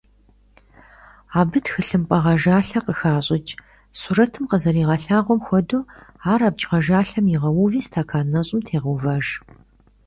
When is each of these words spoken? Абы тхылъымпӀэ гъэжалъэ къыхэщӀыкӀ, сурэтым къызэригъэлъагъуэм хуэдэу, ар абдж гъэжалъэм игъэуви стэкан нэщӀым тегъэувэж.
Абы 1.39 1.59
тхылъымпӀэ 1.63 2.17
гъэжалъэ 2.23 2.79
къыхэщӀыкӀ, 2.85 3.53
сурэтым 3.99 4.43
къызэригъэлъагъуэм 4.49 5.39
хуэдэу, 5.45 5.89
ар 6.31 6.41
абдж 6.47 6.63
гъэжалъэм 6.69 7.25
игъэуви 7.35 7.81
стэкан 7.87 8.25
нэщӀым 8.31 8.61
тегъэувэж. 8.67 9.27